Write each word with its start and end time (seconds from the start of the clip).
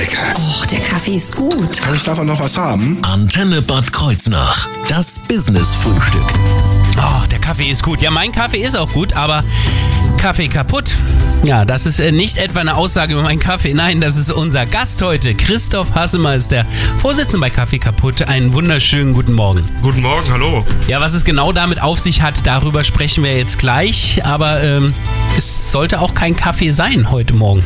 lecker. 0.00 0.34
Och, 0.36 0.66
der 0.66 0.80
Kaffee 0.80 1.16
ist 1.16 1.36
gut. 1.36 1.80
Kann 1.80 1.94
ich 1.94 2.04
davon 2.04 2.26
noch 2.26 2.40
was 2.40 2.56
haben? 2.56 2.98
Antenne 3.02 3.60
Bad 3.60 3.92
Kreuznach. 3.92 4.68
Das 4.88 5.20
Business-Frühstück. 5.28 6.24
Oh, 6.96 7.26
der 7.30 7.38
Kaffee 7.38 7.70
ist 7.70 7.82
gut. 7.82 8.00
Ja, 8.00 8.10
mein 8.10 8.32
Kaffee 8.32 8.62
ist 8.62 8.76
auch 8.76 8.90
gut, 8.92 9.12
aber 9.12 9.44
Kaffee 10.20 10.48
kaputt. 10.48 10.92
Ja, 11.44 11.64
das 11.64 11.86
ist 11.86 11.98
äh, 11.98 12.12
nicht 12.12 12.36
etwa 12.36 12.60
eine 12.60 12.76
Aussage 12.76 13.14
über 13.14 13.22
meinen 13.22 13.40
Kaffee. 13.40 13.72
Nein, 13.72 14.02
das 14.02 14.18
ist 14.18 14.30
unser 14.30 14.66
Gast 14.66 15.00
heute. 15.00 15.34
Christoph 15.34 15.94
Hassemer 15.94 16.34
ist 16.34 16.50
der 16.50 16.66
Vorsitzende 16.98 17.38
bei 17.38 17.48
Kaffee 17.48 17.78
kaputt. 17.78 18.20
Einen 18.28 18.52
wunderschönen 18.52 19.14
guten 19.14 19.32
Morgen. 19.32 19.62
Guten 19.80 20.02
Morgen, 20.02 20.30
hallo. 20.30 20.66
Ja, 20.88 21.00
was 21.00 21.14
es 21.14 21.24
genau 21.24 21.52
damit 21.52 21.80
auf 21.80 21.98
sich 21.98 22.20
hat, 22.20 22.46
darüber 22.46 22.84
sprechen 22.84 23.24
wir 23.24 23.34
jetzt 23.34 23.58
gleich. 23.58 24.20
Aber 24.22 24.62
ähm, 24.62 24.92
es 25.38 25.72
sollte 25.72 26.00
auch 26.00 26.12
kein 26.12 26.36
Kaffee 26.36 26.70
sein 26.70 27.10
heute 27.10 27.32
Morgen. 27.32 27.64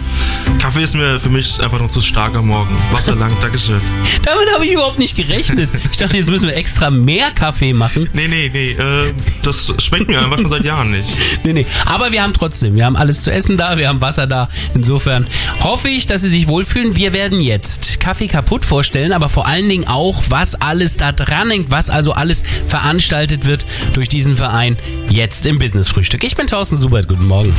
Kaffee 0.61 0.85
ist 0.85 0.95
mir 0.95 1.19
für 1.19 1.31
mich 1.31 1.61
einfach 1.61 1.81
noch 1.81 1.91
zu 1.91 2.01
stark 2.01 2.37
am 2.37 2.47
Morgen. 2.47 2.77
Wasser 2.93 3.17
lang, 3.17 3.33
Dankeschön. 3.43 3.81
Damit 4.23 4.47
habe 4.55 4.65
ich 4.65 4.73
überhaupt 4.73 5.01
nicht 5.01 5.17
gerechnet. 5.17 5.69
Ich 5.91 5.99
dachte, 5.99 6.17
jetzt 6.17 6.31
müssen 6.31 6.47
wir 6.47 6.57
extra 6.57 6.91
mehr 6.91 7.33
Kaffee 7.33 7.73
machen. 7.73 8.09
Nee, 8.13 8.29
nee, 8.29 8.49
nee, 8.53 8.71
äh, 8.71 9.13
das 9.43 9.75
schmeckt 9.79 10.09
mir 10.09 10.21
einfach 10.23 10.39
schon 10.39 10.51
seit 10.51 10.65
Jahren 10.65 10.93
nicht. 10.93 11.17
Nee, 11.45 11.53
nee. 11.53 11.67
Aber 11.85 12.11
wir 12.13 12.23
haben 12.23 12.33
trotzdem, 12.33 12.44
wir 12.53 12.85
haben 12.85 12.97
alles 12.97 13.23
zu 13.23 13.31
essen 13.31 13.57
da, 13.57 13.77
wir 13.79 13.89
haben 13.89 14.01
Wasser 14.01 14.27
da. 14.27 14.49
Insofern 14.75 15.27
hoffe 15.61 15.89
ich, 15.89 16.07
dass 16.07 16.23
Sie 16.23 16.31
sich 16.31 16.49
wohlfühlen. 16.49 16.97
Wir 16.97 17.13
werden 17.13 17.41
jetzt 17.41 18.01
Kaffee 18.01 18.29
kaputt 18.29 18.65
vorstellen, 18.65 19.13
aber 19.13 19.29
vor 19.29 19.47
allen 19.47 19.69
Dingen 19.69 19.87
auch, 19.87 20.23
was 20.29 20.55
alles 20.55 20.97
da 20.97 21.13
dran 21.13 21.51
hängt, 21.51 21.71
was 21.71 21.91
also 21.91 22.13
alles 22.13 22.43
veranstaltet 22.67 23.47
wird 23.47 23.65
durch 23.93 24.09
diesen 24.09 24.37
Verein 24.37 24.77
jetzt 25.09 25.47
im 25.47 25.59
Business-Frühstück. 25.59 26.25
Ich 26.25 26.37
bin 26.37 26.47
Thorsten 26.47 26.81
Subert, 26.81 27.09
guten 27.09 27.27
Morgen. 27.27 27.53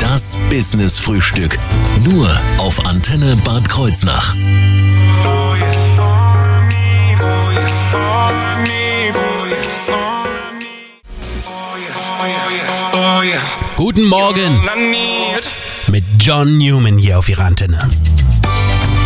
Das 0.00 0.36
Business-Frühstück. 0.50 1.58
Nur 2.04 2.28
auf 2.58 2.86
Antenne 2.86 3.36
Bad 3.44 3.68
Kreuznach. 3.68 4.34
Guten 13.84 14.06
Morgen 14.06 14.62
mit 15.88 16.04
John 16.18 16.56
Newman 16.56 16.96
hier 16.96 17.18
auf 17.18 17.28
Ihrer 17.28 17.44
Antenne. 17.44 17.78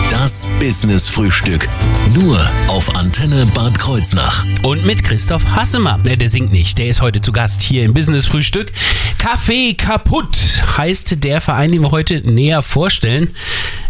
Das 0.09 0.47
Business-Frühstück. 0.61 1.69
Nur 2.15 2.39
auf 2.69 2.95
Antenne 2.95 3.45
Bad 3.47 3.77
Kreuznach. 3.77 4.47
Und 4.63 4.87
mit 4.87 5.03
Christoph 5.03 5.45
Hassemer. 5.47 5.99
Ne, 5.99 6.17
der 6.17 6.29
singt 6.29 6.53
nicht, 6.53 6.79
der 6.79 6.87
ist 6.87 7.01
heute 7.01 7.21
zu 7.21 7.33
Gast 7.33 7.61
hier 7.61 7.83
im 7.85 7.93
Business-Frühstück. 7.93 8.71
Kaffee 9.19 9.75
kaputt 9.75 10.63
heißt 10.77 11.25
der 11.25 11.41
Verein, 11.41 11.73
den 11.73 11.83
wir 11.83 11.91
heute 11.91 12.21
näher 12.21 12.63
vorstellen. 12.63 13.35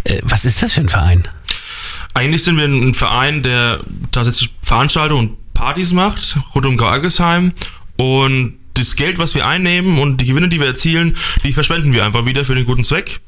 Äh, 0.05 0.21
was 0.23 0.47
ist 0.47 0.63
das 0.63 0.73
für 0.73 0.81
ein 0.81 0.89
Verein? 0.89 1.29
Eigentlich 2.15 2.45
sind 2.45 2.57
wir 2.57 2.65
ein 2.65 2.95
Verein, 2.95 3.43
der 3.43 3.81
tatsächlich 4.11 4.55
Veranstaltungen 4.63 5.29
und 5.29 5.53
Partys 5.53 5.93
macht, 5.93 6.39
rund 6.55 6.65
um 6.65 6.79
Georgesheim. 6.79 7.53
Und 7.99 8.58
das 8.79 8.97
Geld, 8.97 9.19
was 9.19 9.35
wir 9.35 9.47
einnehmen 9.47 9.99
und 9.99 10.21
die 10.21 10.27
Gewinne, 10.27 10.49
die 10.49 10.61
wir 10.61 10.67
erzielen, 10.67 11.17
die 11.45 11.53
verschwenden 11.53 11.93
wir 11.93 12.05
einfach 12.05 12.25
wieder 12.27 12.45
für 12.45 12.55
den 12.55 12.65
guten 12.65 12.85
Zweck 12.85 13.21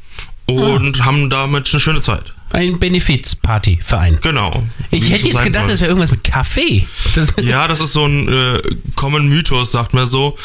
und 0.46 1.04
haben 1.04 1.30
damit 1.30 1.70
eine 1.72 1.80
schöne 1.80 2.00
Zeit. 2.00 2.32
Ein 2.52 2.80
Benefiz-Party-Verein. 2.80 4.18
Genau. 4.22 4.66
Ich 4.90 5.10
hätte 5.10 5.26
jetzt 5.28 5.42
gedacht, 5.42 5.66
soll. 5.66 5.72
das 5.72 5.80
wäre 5.80 5.90
irgendwas 5.90 6.10
mit 6.10 6.24
Kaffee. 6.24 6.86
Das, 7.14 7.34
Ja, 7.40 7.68
das 7.68 7.80
ist 7.80 7.92
so 7.92 8.04
ein 8.06 8.28
äh, 8.28 8.60
Common 8.96 9.28
Mythos, 9.28 9.70
sagt 9.70 9.94
man 9.94 10.06
so. 10.06 10.36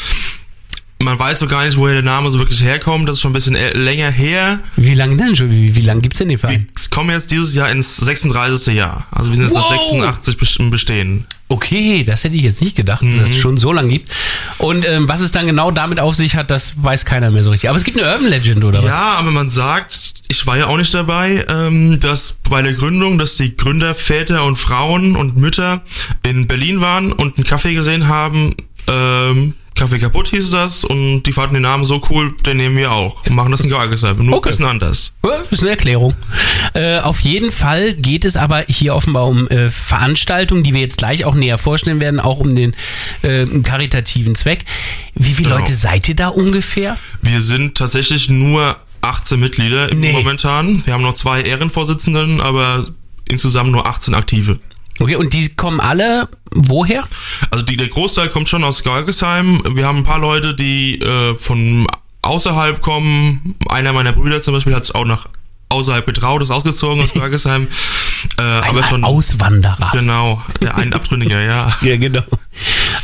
Man 1.02 1.18
weiß 1.18 1.40
so 1.40 1.46
gar 1.46 1.66
nicht, 1.66 1.76
woher 1.76 1.94
der 1.94 2.02
Name 2.02 2.30
so 2.30 2.38
wirklich 2.38 2.62
herkommt. 2.62 3.08
Das 3.08 3.16
ist 3.16 3.22
schon 3.22 3.32
ein 3.32 3.34
bisschen 3.34 3.54
äh, 3.56 3.72
länger 3.76 4.10
her. 4.10 4.60
Wie 4.76 4.94
lange 4.94 5.16
denn 5.16 5.36
schon? 5.36 5.50
Wie, 5.50 5.74
wie 5.74 5.80
lange 5.82 6.00
gibt 6.00 6.14
es 6.14 6.18
denn 6.18 6.28
den 6.28 6.36
Wir 6.40 6.48
Verein? 6.48 6.68
kommen 6.90 7.10
jetzt 7.10 7.30
dieses 7.32 7.54
Jahr 7.54 7.70
ins 7.70 7.96
36. 7.96 8.74
Jahr. 8.74 9.06
Also 9.10 9.30
wir 9.30 9.36
sind 9.36 9.46
jetzt 9.46 9.56
Wow. 9.56 9.66
seit 9.68 9.80
86 9.80 10.36
bes- 10.36 10.58
im 10.60 10.70
Bestehen. 10.70 11.26
Okay, 11.48 12.02
das 12.02 12.24
hätte 12.24 12.34
ich 12.34 12.42
jetzt 12.42 12.60
nicht 12.60 12.74
gedacht, 12.76 13.02
dass 13.02 13.14
Mhm. 13.14 13.22
es 13.22 13.36
schon 13.36 13.56
so 13.56 13.72
lange 13.72 13.88
gibt. 13.88 14.10
Und 14.58 14.84
ähm, 14.88 15.08
was 15.08 15.20
es 15.20 15.30
dann 15.30 15.46
genau 15.46 15.70
damit 15.70 16.00
auf 16.00 16.14
sich 16.16 16.34
hat, 16.34 16.50
das 16.50 16.72
weiß 16.76 17.04
keiner 17.04 17.30
mehr 17.30 17.44
so 17.44 17.50
richtig. 17.50 17.70
Aber 17.70 17.78
es 17.78 17.84
gibt 17.84 17.98
eine 17.98 18.08
Urban 18.12 18.26
Legend, 18.28 18.64
oder 18.64 18.80
was? 18.80 18.86
Ja, 18.88 19.14
aber 19.14 19.30
man 19.30 19.48
sagt, 19.48 20.14
ich 20.28 20.44
war 20.48 20.58
ja 20.58 20.66
auch 20.66 20.76
nicht 20.76 20.92
dabei, 20.92 21.44
ähm, 21.48 22.00
dass 22.00 22.38
bei 22.50 22.62
der 22.62 22.72
Gründung, 22.72 23.16
dass 23.18 23.36
die 23.36 23.56
Gründer 23.56 23.94
Väter 23.94 24.42
und 24.44 24.56
Frauen 24.56 25.14
und 25.14 25.36
Mütter 25.36 25.82
in 26.24 26.48
Berlin 26.48 26.80
waren 26.80 27.12
und 27.12 27.36
einen 27.36 27.44
Kaffee 27.46 27.74
gesehen 27.74 28.08
haben. 28.08 28.56
Ähm, 28.88 29.54
Kaffee 29.76 29.98
kaputt 29.98 30.28
hieß 30.28 30.50
das 30.50 30.84
und 30.84 31.24
die 31.24 31.32
fanden 31.32 31.54
den 31.54 31.62
Namen 31.64 31.84
so 31.84 32.00
cool, 32.10 32.34
den 32.46 32.56
nehmen 32.56 32.76
wir 32.78 32.92
auch 32.92 33.26
und 33.26 33.34
machen 33.34 33.52
das 33.52 33.60
in 33.60 33.68
Georgesheim. 33.68 34.16
Nur 34.24 34.36
Okay. 34.38 34.48
ein 34.48 34.50
bisschen 34.52 34.64
anders. 34.64 35.12
Ja, 35.22 35.42
ist 35.50 35.60
eine 35.60 35.70
Erklärung. 35.70 36.14
Äh, 36.74 36.98
auf 37.00 37.20
jeden 37.20 37.52
Fall 37.52 37.92
geht 37.94 38.24
es 38.24 38.36
aber 38.36 38.64
hier 38.68 38.94
offenbar 38.94 39.26
um 39.26 39.46
äh, 39.48 39.68
Veranstaltungen, 39.68 40.62
die 40.64 40.72
wir 40.72 40.80
jetzt 40.80 40.96
gleich 40.98 41.24
auch 41.26 41.34
näher 41.34 41.58
vorstellen 41.58 42.00
werden, 42.00 42.20
auch 42.20 42.38
um 42.38 42.56
den 42.56 42.74
äh, 43.22 43.44
karitativen 43.62 44.34
Zweck. 44.34 44.64
Wie 45.14 45.34
viele 45.34 45.50
Genau. 45.50 45.58
Leute 45.60 45.74
seid 45.74 46.08
ihr 46.08 46.16
da 46.16 46.28
ungefähr? 46.28 46.96
Wir 47.20 47.40
sind 47.42 47.76
tatsächlich 47.76 48.28
nur 48.30 48.76
18 49.02 49.38
Mitglieder 49.38 49.90
im 49.92 50.00
Nee. 50.00 50.12
momentan. 50.12 50.82
Wir 50.86 50.94
haben 50.94 51.02
noch 51.02 51.14
zwei 51.14 51.42
Ehrenvorsitzenden, 51.42 52.40
aber 52.40 52.86
insgesamt 53.28 53.70
nur 53.72 53.86
18 53.86 54.14
aktive. 54.14 54.58
Okay, 54.98 55.16
und 55.16 55.34
die 55.34 55.50
kommen 55.54 55.78
alle 55.80 56.28
woher? 56.54 57.04
Also 57.50 57.64
die, 57.64 57.76
der 57.76 57.88
Großteil 57.88 58.28
kommt 58.28 58.48
schon 58.48 58.64
aus 58.64 58.82
Georgesheim. 58.82 59.62
Wir 59.74 59.86
haben 59.86 59.98
ein 59.98 60.04
paar 60.04 60.18
Leute, 60.18 60.54
die 60.54 61.00
äh, 61.00 61.34
von 61.34 61.86
außerhalb 62.22 62.80
kommen. 62.82 63.54
Einer 63.68 63.92
meiner 63.92 64.12
Brüder 64.12 64.42
zum 64.42 64.54
Beispiel 64.54 64.74
hat 64.74 64.86
sich 64.86 64.94
auch 64.94 65.04
nach 65.04 65.28
außerhalb 65.68 66.06
getraut, 66.06 66.42
ist 66.42 66.50
ausgezogen 66.50 67.02
aus 67.02 67.12
Georgesheim. 67.14 67.68
Äh, 68.38 68.42
aber 68.42 68.82
Ein 68.82 68.84
schon 68.88 69.04
Auswanderer. 69.04 69.90
genau, 69.92 70.42
ein 70.74 70.92
Abtrünniger, 70.92 71.40
ja. 71.40 71.76
Ja, 71.82 71.96
genau. 71.96 72.22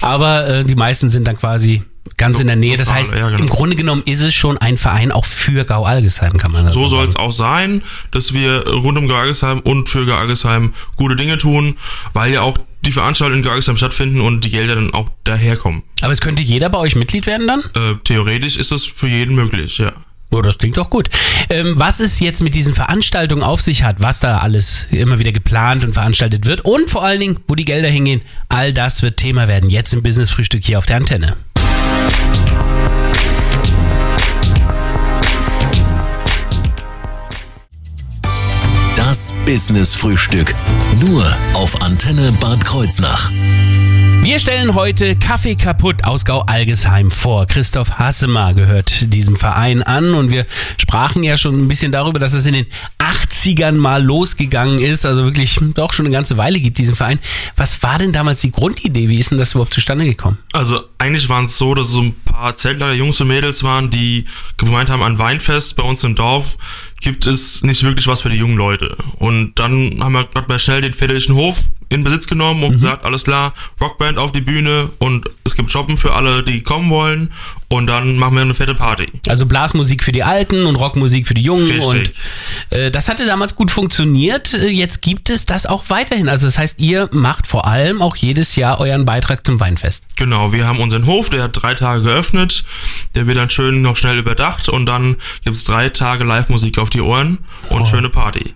Aber 0.00 0.46
äh, 0.48 0.64
die 0.64 0.74
meisten 0.74 1.10
sind 1.10 1.26
dann 1.26 1.36
quasi 1.36 1.82
ganz 2.22 2.38
in 2.38 2.46
der 2.46 2.54
Nähe. 2.54 2.76
Das 2.76 2.92
heißt, 2.92 3.12
ja, 3.18 3.30
genau. 3.30 3.40
im 3.40 3.48
Grunde 3.48 3.74
genommen 3.74 4.04
ist 4.06 4.22
es 4.22 4.32
schon 4.32 4.56
ein 4.56 4.76
Verein 4.78 5.10
auch 5.10 5.24
für 5.24 5.64
Gau-Algesheim, 5.64 6.38
kann 6.38 6.52
man 6.52 6.64
das 6.66 6.74
So 6.74 6.86
soll 6.86 7.00
sagen. 7.00 7.10
es 7.10 7.16
auch 7.16 7.32
sein, 7.32 7.82
dass 8.12 8.32
wir 8.32 8.64
rund 8.68 8.96
um 8.96 9.08
Georgesheim 9.08 9.58
und 9.58 9.88
für 9.88 10.04
Georgesheim 10.04 10.72
gute 10.94 11.16
Dinge 11.16 11.36
tun, 11.36 11.76
weil 12.12 12.32
ja 12.32 12.42
auch 12.42 12.58
die 12.82 12.92
Veranstaltungen 12.92 13.40
in 13.40 13.42
Georgesheim 13.42 13.76
stattfinden 13.76 14.20
und 14.20 14.44
die 14.44 14.50
Gelder 14.50 14.76
dann 14.76 14.94
auch 14.94 15.08
daherkommen. 15.24 15.82
Aber 16.00 16.12
es 16.12 16.20
könnte 16.20 16.42
jeder 16.42 16.70
bei 16.70 16.78
euch 16.78 16.94
Mitglied 16.94 17.26
werden 17.26 17.48
dann? 17.48 17.60
Äh, 17.74 17.96
theoretisch 18.04 18.56
ist 18.56 18.70
das 18.70 18.84
für 18.84 19.08
jeden 19.08 19.34
möglich, 19.34 19.78
ja. 19.78 19.92
Oh, 20.30 20.42
das 20.42 20.58
klingt 20.58 20.76
doch 20.76 20.90
gut. 20.90 21.10
Ähm, 21.50 21.74
was 21.76 21.98
es 21.98 22.20
jetzt 22.20 22.40
mit 22.40 22.54
diesen 22.54 22.72
Veranstaltungen 22.72 23.42
auf 23.42 23.60
sich 23.60 23.82
hat, 23.82 24.00
was 24.00 24.20
da 24.20 24.38
alles 24.38 24.86
immer 24.90 25.18
wieder 25.18 25.32
geplant 25.32 25.84
und 25.84 25.92
veranstaltet 25.92 26.46
wird 26.46 26.62
und 26.62 26.88
vor 26.88 27.04
allen 27.04 27.20
Dingen, 27.20 27.40
wo 27.48 27.56
die 27.56 27.64
Gelder 27.66 27.88
hingehen, 27.88 28.22
all 28.48 28.72
das 28.72 29.02
wird 29.02 29.18
Thema 29.18 29.48
werden 29.48 29.68
jetzt 29.68 29.92
im 29.92 30.02
Business 30.02 30.30
Frühstück 30.30 30.64
hier 30.64 30.78
auf 30.78 30.86
der 30.86 30.96
Antenne. 30.96 31.36
Das 38.96 39.34
Business-Frühstück. 39.44 40.54
Nur 41.00 41.24
auf 41.54 41.82
Antenne 41.82 42.32
Bad 42.40 42.64
Kreuznach. 42.64 43.30
Wir 44.22 44.38
stellen 44.38 44.76
heute 44.76 45.16
Kaffee 45.16 45.56
kaputt 45.56 46.04
aus 46.04 46.24
Gau-Algesheim 46.24 47.10
vor. 47.10 47.46
Christoph 47.46 47.98
Hassemer 47.98 48.54
gehört 48.54 49.12
diesem 49.12 49.34
Verein 49.34 49.82
an 49.82 50.14
und 50.14 50.30
wir 50.30 50.46
sprachen 50.78 51.24
ja 51.24 51.36
schon 51.36 51.60
ein 51.60 51.66
bisschen 51.66 51.90
darüber, 51.90 52.20
dass 52.20 52.32
es 52.32 52.46
in 52.46 52.54
den 52.54 52.66
80ern 53.42 53.72
mal 53.72 54.02
losgegangen 54.02 54.78
ist, 54.78 55.04
also 55.04 55.24
wirklich 55.24 55.58
doch 55.74 55.92
schon 55.92 56.06
eine 56.06 56.14
ganze 56.14 56.36
Weile 56.36 56.60
gibt 56.60 56.78
diesen 56.78 56.94
Verein. 56.94 57.18
Was 57.56 57.82
war 57.82 57.98
denn 57.98 58.12
damals 58.12 58.40
die 58.40 58.52
Grundidee? 58.52 59.08
Wie 59.08 59.18
ist 59.18 59.30
denn 59.30 59.38
das 59.38 59.52
überhaupt 59.52 59.74
zustande 59.74 60.04
gekommen? 60.04 60.38
Also 60.52 60.82
eigentlich 60.98 61.28
waren 61.28 61.46
es 61.46 61.58
so, 61.58 61.74
dass 61.74 61.88
es 61.88 61.92
so 61.92 62.02
ein 62.02 62.14
paar 62.24 62.56
Zeltlager 62.56 62.94
Jungs 62.94 63.20
und 63.20 63.28
Mädels 63.28 63.62
waren, 63.62 63.90
die 63.90 64.26
gemeint 64.56 64.90
haben, 64.90 65.02
an 65.02 65.18
Weinfest 65.18 65.76
bei 65.76 65.82
uns 65.82 66.04
im 66.04 66.14
Dorf 66.14 66.56
gibt 67.00 67.26
es 67.26 67.64
nicht 67.64 67.82
wirklich 67.82 68.06
was 68.06 68.20
für 68.20 68.30
die 68.30 68.36
jungen 68.36 68.56
Leute. 68.56 68.96
Und 69.16 69.58
dann 69.58 69.98
haben 70.00 70.12
wir 70.12 70.24
gerade 70.24 70.48
mal 70.48 70.58
schnell 70.60 70.82
den 70.82 70.94
väterlichen 70.94 71.34
Hof 71.34 71.64
in 71.88 72.04
Besitz 72.04 72.26
genommen 72.26 72.62
und 72.62 72.72
gesagt, 72.72 73.04
alles 73.04 73.24
klar, 73.24 73.52
Rockband 73.80 74.18
auf 74.18 74.32
die 74.32 74.40
Bühne 74.40 74.90
und 74.98 75.28
es 75.44 75.56
gibt 75.56 75.70
Shoppen 75.70 75.96
für 75.96 76.14
alle, 76.14 76.42
die 76.42 76.62
kommen 76.62 76.88
wollen 76.90 77.32
und 77.72 77.86
dann 77.86 78.18
machen 78.18 78.34
wir 78.34 78.42
eine 78.42 78.54
fette 78.54 78.74
Party. 78.74 79.06
Also 79.28 79.46
Blasmusik 79.46 80.04
für 80.04 80.12
die 80.12 80.22
Alten 80.22 80.66
und 80.66 80.76
Rockmusik 80.76 81.26
für 81.26 81.34
die 81.34 81.42
Jungen. 81.42 81.70
Richtig. 81.70 82.12
Und 82.70 82.76
äh, 82.78 82.90
das 82.90 83.08
hatte 83.08 83.24
damals 83.24 83.56
gut 83.56 83.70
funktioniert. 83.70 84.52
Äh, 84.54 84.68
Jetzt 84.68 85.00
gibt 85.00 85.30
es 85.30 85.46
das 85.46 85.64
auch 85.64 85.84
weiterhin. 85.88 86.28
Also 86.28 86.46
das 86.46 86.58
heißt, 86.58 86.80
ihr 86.80 87.08
macht 87.12 87.46
vor 87.46 87.66
allem 87.66 88.02
auch 88.02 88.16
jedes 88.16 88.56
Jahr 88.56 88.78
euren 88.78 89.04
Beitrag 89.04 89.46
zum 89.46 89.58
Weinfest. 89.58 90.16
Genau, 90.16 90.52
wir 90.52 90.66
haben 90.66 90.80
unseren 90.80 91.06
Hof, 91.06 91.30
der 91.30 91.44
hat 91.44 91.62
drei 91.62 91.74
Tage 91.74 92.02
geöffnet, 92.02 92.64
der 93.14 93.26
wird 93.26 93.38
dann 93.38 93.48
schön 93.48 93.80
noch 93.80 93.96
schnell 93.96 94.18
überdacht 94.18 94.68
und 94.68 94.86
dann 94.86 95.16
gibt's 95.44 95.64
drei 95.64 95.88
Tage 95.88 96.24
Live-Musik 96.24 96.78
auf 96.78 96.90
die 96.90 97.00
Ohren 97.00 97.38
und 97.70 97.88
schöne 97.88 98.10
Party. 98.10 98.54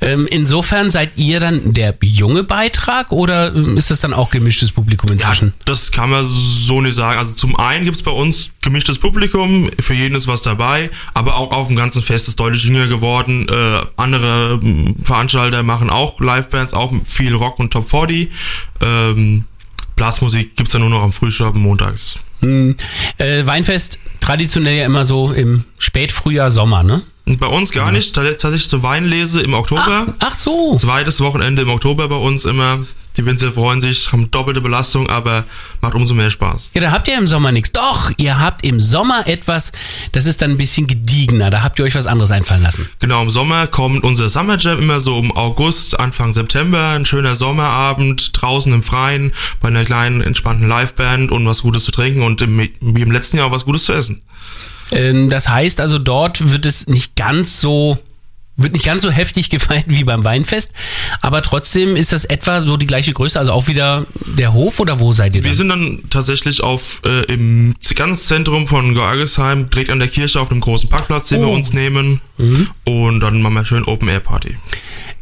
Ähm, 0.00 0.26
insofern 0.30 0.90
seid 0.90 1.16
ihr 1.16 1.40
dann 1.40 1.72
der 1.72 1.94
junge 2.02 2.42
Beitrag 2.42 3.12
oder 3.12 3.54
ähm, 3.54 3.76
ist 3.76 3.90
das 3.90 4.00
dann 4.00 4.14
auch 4.14 4.30
gemischtes 4.30 4.72
Publikum 4.72 5.10
inzwischen? 5.10 5.52
Das 5.64 5.92
kann 5.92 6.10
man 6.10 6.24
so 6.24 6.80
nicht 6.80 6.94
sagen. 6.94 7.18
Also 7.18 7.34
zum 7.34 7.56
einen 7.56 7.84
gibt's 7.84 8.02
bei 8.02 8.10
uns 8.10 8.52
gemischtes 8.62 8.98
Publikum, 8.98 9.70
für 9.78 9.94
jeden 9.94 10.14
ist 10.14 10.26
was 10.26 10.42
dabei, 10.42 10.90
aber 11.14 11.36
auch 11.36 11.50
auf 11.52 11.66
dem 11.66 11.76
ganzen 11.76 12.02
Fest 12.02 12.28
ist 12.28 12.40
deutlich 12.40 12.64
jünger 12.64 12.86
geworden. 12.86 13.46
Äh, 13.48 13.80
andere 13.96 14.60
ähm, 14.62 14.96
Veranstalter 15.04 15.62
machen 15.62 15.90
auch 15.90 16.20
Livebands, 16.20 16.72
auch 16.72 16.92
viel 17.04 17.34
Rock 17.34 17.58
und 17.58 17.72
Top 17.72 17.90
40. 17.90 18.30
Ähm, 18.80 19.44
Blasmusik 19.96 20.56
gibt's 20.56 20.72
ja 20.72 20.80
nur 20.80 20.88
noch 20.88 21.02
am 21.02 21.12
Frühstück 21.12 21.54
montags. 21.56 22.18
Hm. 22.40 22.74
Äh, 23.18 23.44
Weinfest 23.46 23.98
traditionell 24.20 24.78
ja 24.78 24.86
immer 24.86 25.04
so 25.04 25.32
im 25.32 25.64
Spätfrühjahr, 25.78 26.50
Sommer, 26.50 26.82
ne? 26.82 27.02
Bei 27.38 27.46
uns 27.46 27.70
gar 27.70 27.92
nicht. 27.92 28.14
Tatsächlich 28.14 28.68
zur 28.68 28.82
Weinlese 28.82 29.40
im 29.40 29.54
Oktober. 29.54 30.06
Ach, 30.08 30.14
ach 30.20 30.36
so. 30.36 30.76
Zweites 30.76 31.20
Wochenende 31.20 31.62
im 31.62 31.68
Oktober 31.70 32.08
bei 32.08 32.16
uns 32.16 32.44
immer. 32.44 32.80
Die 33.16 33.26
Winzer 33.26 33.50
freuen 33.50 33.80
sich, 33.80 34.12
haben 34.12 34.30
doppelte 34.30 34.60
Belastung, 34.60 35.10
aber 35.10 35.44
macht 35.80 35.94
umso 35.94 36.14
mehr 36.14 36.30
Spaß. 36.30 36.70
Ja, 36.74 36.80
da 36.80 36.92
habt 36.92 37.08
ihr 37.08 37.18
im 37.18 37.26
Sommer 37.26 37.50
nichts. 37.50 37.72
Doch, 37.72 38.12
ihr 38.18 38.38
habt 38.38 38.64
im 38.64 38.78
Sommer 38.78 39.26
etwas, 39.26 39.72
das 40.12 40.26
ist 40.26 40.40
dann 40.40 40.52
ein 40.52 40.56
bisschen 40.56 40.86
gediegener. 40.86 41.50
Da 41.50 41.62
habt 41.62 41.78
ihr 41.78 41.84
euch 41.84 41.96
was 41.96 42.06
anderes 42.06 42.30
einfallen 42.30 42.62
lassen. 42.62 42.88
Genau, 43.00 43.20
im 43.22 43.30
Sommer 43.30 43.66
kommt 43.66 44.04
unser 44.04 44.28
Summer 44.28 44.58
Jam 44.58 44.78
immer 44.78 45.00
so 45.00 45.18
um 45.18 45.36
August, 45.36 45.98
Anfang 45.98 46.32
September. 46.32 46.90
Ein 46.90 47.04
schöner 47.04 47.34
Sommerabend 47.34 48.30
draußen 48.40 48.72
im 48.72 48.84
Freien 48.84 49.32
bei 49.60 49.68
einer 49.68 49.84
kleinen, 49.84 50.20
entspannten 50.20 50.68
Liveband 50.68 51.32
und 51.32 51.44
was 51.46 51.62
Gutes 51.62 51.84
zu 51.84 51.90
trinken 51.90 52.22
und 52.22 52.40
im, 52.42 52.58
wie 52.58 53.02
im 53.02 53.10
letzten 53.10 53.38
Jahr 53.38 53.48
auch 53.48 53.52
was 53.52 53.64
Gutes 53.64 53.84
zu 53.84 53.92
essen. 53.92 54.22
Ähm, 54.92 55.30
das 55.30 55.48
heißt 55.48 55.80
also, 55.80 55.98
dort 55.98 56.52
wird 56.52 56.66
es 56.66 56.86
nicht 56.86 57.16
ganz 57.16 57.60
so 57.60 57.98
wird 58.56 58.74
nicht 58.74 58.84
ganz 58.84 59.02
so 59.02 59.10
heftig 59.10 59.48
gefeiert 59.50 59.86
wie 59.88 60.04
beim 60.04 60.22
Weinfest, 60.22 60.72
aber 61.22 61.40
trotzdem 61.40 61.96
ist 61.96 62.12
das 62.12 62.26
etwa 62.26 62.60
so 62.60 62.76
die 62.76 62.86
gleiche 62.86 63.14
Größe, 63.14 63.38
also 63.38 63.52
auch 63.52 63.68
wieder 63.68 64.04
der 64.36 64.52
Hof 64.52 64.80
oder 64.80 65.00
wo 65.00 65.14
seid 65.14 65.34
ihr 65.34 65.42
Wir 65.42 65.50
dann? 65.52 65.56
sind 65.56 65.68
dann 65.70 66.00
tatsächlich 66.10 66.62
auf 66.62 67.00
äh, 67.06 67.22
im 67.32 67.74
ganz 67.94 68.26
Zentrum 68.26 68.66
von 68.66 68.92
Georgesheim, 68.92 69.70
direkt 69.70 69.88
an 69.88 69.98
der 69.98 70.08
Kirche 70.08 70.38
auf 70.40 70.50
einem 70.50 70.60
großen 70.60 70.90
Parkplatz, 70.90 71.30
den 71.30 71.40
wir 71.40 71.48
Oh. 71.48 71.54
uns 71.54 71.72
nehmen. 71.72 72.20
Und 72.84 73.20
dann 73.20 73.40
machen 73.40 73.54
wir 73.54 73.64
schön 73.64 73.84
Open 73.84 74.08
Air 74.08 74.20
Party. 74.20 74.56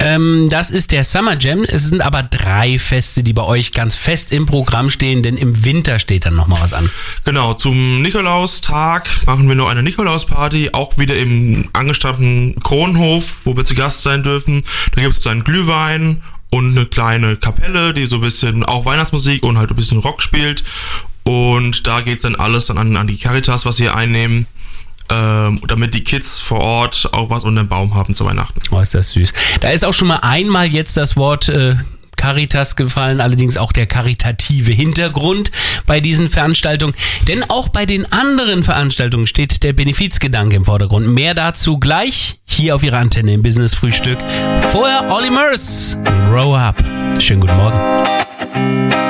Ähm, 0.00 0.48
das 0.48 0.70
ist 0.70 0.92
der 0.92 1.02
Summer 1.02 1.36
Jam. 1.38 1.64
Es 1.64 1.88
sind 1.88 2.02
aber 2.02 2.22
drei 2.22 2.78
Feste, 2.78 3.22
die 3.22 3.32
bei 3.32 3.42
euch 3.42 3.72
ganz 3.72 3.96
fest 3.96 4.30
im 4.32 4.46
Programm 4.46 4.90
stehen, 4.90 5.22
denn 5.22 5.36
im 5.36 5.64
Winter 5.64 5.98
steht 5.98 6.24
dann 6.24 6.36
nochmal 6.36 6.62
was 6.62 6.72
an. 6.72 6.90
Genau, 7.24 7.54
zum 7.54 8.00
Nikolaustag 8.02 9.08
machen 9.26 9.48
wir 9.48 9.56
noch 9.56 9.68
eine 9.68 9.82
Nikolausparty, 9.82 10.70
auch 10.72 10.98
wieder 10.98 11.16
im 11.16 11.68
angestammten 11.72 12.60
Kronenhof, 12.62 13.40
wo 13.44 13.56
wir 13.56 13.64
zu 13.64 13.74
Gast 13.74 14.02
sein 14.02 14.22
dürfen. 14.22 14.62
Da 14.94 15.02
gibt's 15.02 15.20
dann 15.22 15.42
Glühwein 15.42 16.22
und 16.50 16.76
eine 16.76 16.86
kleine 16.86 17.36
Kapelle, 17.36 17.92
die 17.92 18.06
so 18.06 18.16
ein 18.16 18.22
bisschen 18.22 18.64
auch 18.64 18.84
Weihnachtsmusik 18.84 19.42
und 19.42 19.58
halt 19.58 19.70
ein 19.70 19.76
bisschen 19.76 19.98
Rock 19.98 20.22
spielt. 20.22 20.62
Und 21.24 21.86
da 21.86 22.00
geht 22.00 22.24
dann 22.24 22.36
alles 22.36 22.66
dann 22.66 22.78
an, 22.78 22.96
an 22.96 23.06
die 23.06 23.18
Caritas, 23.18 23.66
was 23.66 23.80
wir 23.80 23.94
einnehmen, 23.94 24.46
ähm, 25.10 25.60
damit 25.66 25.94
die 25.94 26.04
Kids 26.04 26.40
vor 26.40 26.60
Ort 26.60 27.08
auch 27.12 27.30
was 27.30 27.44
unter 27.44 27.62
dem 27.62 27.68
Baum 27.68 27.94
haben 27.94 28.14
zu 28.14 28.24
Weihnachten. 28.24 28.60
Oh, 28.70 28.80
ist 28.80 28.94
das 28.94 29.10
süß. 29.12 29.32
Da 29.60 29.70
ist 29.70 29.84
auch 29.84 29.94
schon 29.94 30.08
mal 30.08 30.18
einmal 30.18 30.66
jetzt 30.66 30.96
das 30.96 31.16
Wort 31.16 31.48
äh, 31.48 31.76
Caritas 32.18 32.76
gefallen, 32.76 33.22
allerdings 33.22 33.56
auch 33.56 33.72
der 33.72 33.86
karitative 33.86 34.72
Hintergrund 34.72 35.50
bei 35.86 36.00
diesen 36.00 36.28
Veranstaltungen. 36.28 36.94
Denn 37.26 37.44
auch 37.48 37.68
bei 37.68 37.86
den 37.86 38.12
anderen 38.12 38.62
Veranstaltungen 38.62 39.26
steht 39.26 39.62
der 39.62 39.72
Benefizgedanke 39.72 40.56
im 40.56 40.66
Vordergrund. 40.66 41.08
Mehr 41.08 41.32
dazu 41.32 41.78
gleich 41.78 42.40
hier 42.44 42.74
auf 42.74 42.82
Ihrer 42.82 42.98
Antenne 42.98 43.32
im 43.32 43.42
Business 43.42 43.74
Frühstück. 43.74 44.18
Vorher 44.70 45.10
Olli 45.10 45.30
Murs, 45.30 45.96
Grow 46.26 46.54
Up. 46.54 46.76
Schönen 47.20 47.40
guten 47.40 47.56
Morgen. 47.56 49.07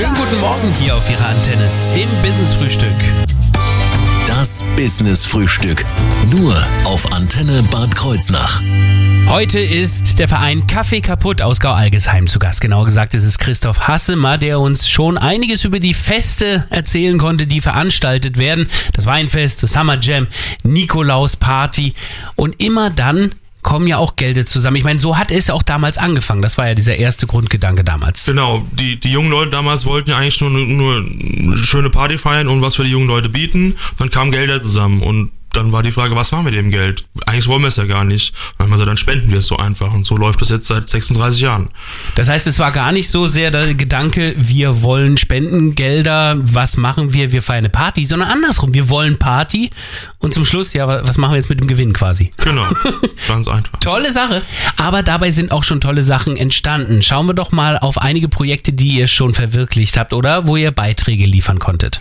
Schönen 0.00 0.14
guten 0.14 0.40
Morgen 0.40 0.74
hier 0.80 0.96
auf 0.96 1.10
Ihrer 1.10 1.28
Antenne 1.28 1.68
im 1.94 2.08
Business 2.22 2.54
Frühstück. 2.54 2.96
Das 4.26 4.64
Business 4.74 5.26
Frühstück. 5.26 5.84
Nur 6.30 6.56
auf 6.84 7.12
Antenne 7.12 7.62
Bad 7.64 7.94
Kreuznach. 7.94 8.62
Heute 9.28 9.60
ist 9.60 10.18
der 10.18 10.26
Verein 10.26 10.66
Kaffee 10.66 11.02
kaputt 11.02 11.42
aus 11.42 11.60
Gau-Algesheim 11.60 12.28
zu 12.28 12.38
Gast. 12.38 12.62
Genauer 12.62 12.86
gesagt 12.86 13.12
ist 13.12 13.24
es 13.24 13.36
Christoph 13.36 13.88
Hassemer, 13.88 14.38
der 14.38 14.58
uns 14.58 14.88
schon 14.88 15.18
einiges 15.18 15.66
über 15.66 15.80
die 15.80 15.92
Feste 15.92 16.66
erzählen 16.70 17.18
konnte, 17.18 17.46
die 17.46 17.60
veranstaltet 17.60 18.38
werden. 18.38 18.70
Das 18.94 19.04
Weinfest, 19.04 19.62
das 19.62 19.74
Summer 19.74 20.00
Jam, 20.00 20.28
Nikolaus 20.62 21.36
Party 21.36 21.92
und 22.36 22.58
immer 22.58 22.88
dann 22.88 23.34
kommen 23.62 23.86
ja 23.86 23.98
auch 23.98 24.16
Gelder 24.16 24.46
zusammen. 24.46 24.76
Ich 24.76 24.84
meine, 24.84 24.98
so 24.98 25.18
hat 25.18 25.30
es 25.30 25.50
auch 25.50 25.62
damals 25.62 25.98
angefangen. 25.98 26.42
Das 26.42 26.58
war 26.58 26.68
ja 26.68 26.74
dieser 26.74 26.96
erste 26.96 27.26
Grundgedanke 27.26 27.84
damals. 27.84 28.26
Genau, 28.26 28.66
die, 28.72 28.98
die 28.98 29.12
jungen 29.12 29.30
Leute 29.30 29.50
damals 29.50 29.86
wollten 29.86 30.10
ja 30.10 30.16
eigentlich 30.16 30.40
nur, 30.40 30.50
nur 30.50 30.96
eine 30.96 31.58
schöne 31.58 31.90
Party 31.90 32.18
feiern 32.18 32.48
und 32.48 32.62
was 32.62 32.76
für 32.76 32.84
die 32.84 32.90
jungen 32.90 33.08
Leute 33.08 33.28
bieten. 33.28 33.76
Dann 33.98 34.10
kamen 34.10 34.32
Gelder 34.32 34.62
zusammen 34.62 35.02
und 35.02 35.30
dann 35.52 35.72
war 35.72 35.82
die 35.82 35.90
Frage, 35.90 36.16
was 36.16 36.32
machen 36.32 36.44
wir 36.44 36.52
mit 36.52 36.58
dem 36.58 36.70
Geld? 36.70 37.04
Eigentlich 37.26 37.48
wollen 37.48 37.62
wir 37.62 37.68
es 37.68 37.76
ja 37.76 37.84
gar 37.84 38.04
nicht. 38.04 38.34
Dann 38.56 38.66
haben 38.66 38.70
wir 38.70 38.74
gesagt, 38.74 38.88
dann 38.88 38.96
spenden 38.96 39.30
wir 39.30 39.38
es 39.38 39.46
so 39.46 39.56
einfach. 39.56 39.92
Und 39.92 40.06
so 40.06 40.16
läuft 40.16 40.40
das 40.40 40.48
jetzt 40.48 40.66
seit 40.66 40.88
36 40.88 41.40
Jahren. 41.40 41.70
Das 42.14 42.28
heißt, 42.28 42.46
es 42.46 42.58
war 42.58 42.72
gar 42.72 42.92
nicht 42.92 43.10
so 43.10 43.26
sehr 43.26 43.50
der 43.50 43.74
Gedanke, 43.74 44.34
wir 44.36 44.82
wollen 44.82 45.16
Spendengelder, 45.16 46.36
was 46.40 46.76
machen 46.76 47.14
wir, 47.14 47.32
wir 47.32 47.42
feiern 47.42 47.60
eine 47.60 47.68
Party, 47.68 48.04
sondern 48.06 48.28
andersrum, 48.28 48.74
wir 48.74 48.88
wollen 48.88 49.18
Party 49.18 49.70
und 50.18 50.34
zum 50.34 50.44
Schluss, 50.44 50.72
ja, 50.72 50.86
was 50.86 51.18
machen 51.18 51.32
wir 51.32 51.36
jetzt 51.36 51.50
mit 51.50 51.60
dem 51.60 51.66
Gewinn 51.66 51.92
quasi? 51.92 52.32
Genau, 52.38 52.66
ganz 53.28 53.48
einfach. 53.48 53.78
Tolle 53.80 54.12
Sache, 54.12 54.42
aber 54.76 55.02
dabei 55.02 55.30
sind 55.30 55.52
auch 55.52 55.64
schon 55.64 55.80
tolle 55.80 56.02
Sachen 56.02 56.36
entstanden. 56.36 57.02
Schauen 57.02 57.26
wir 57.26 57.34
doch 57.34 57.52
mal 57.52 57.78
auf 57.78 57.98
einige 57.98 58.28
Projekte, 58.28 58.72
die 58.72 58.98
ihr 58.98 59.06
schon 59.06 59.34
verwirklicht 59.34 59.96
habt 59.96 60.12
oder 60.12 60.46
wo 60.46 60.56
ihr 60.56 60.70
Beiträge 60.70 61.24
liefern 61.24 61.58
konntet. 61.58 62.00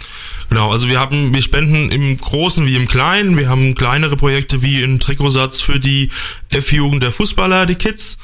Genau, 0.49 0.71
also 0.71 0.87
wir 0.87 0.99
haben, 0.99 1.31
wir 1.33 1.43
spenden 1.43 1.91
im 1.91 2.17
Großen 2.17 2.65
wie 2.65 2.75
im 2.75 2.87
Kleinen. 2.87 3.37
Wir 3.37 3.49
haben 3.49 3.75
kleinere 3.75 4.17
Projekte 4.17 4.63
wie 4.63 4.83
einen 4.83 4.99
Trikotsatz 4.99 5.61
für 5.61 5.79
die 5.79 6.09
F-Jugend 6.49 7.03
der 7.03 7.11
Fußballer, 7.11 7.67
die 7.67 7.75
Kids, 7.75 8.17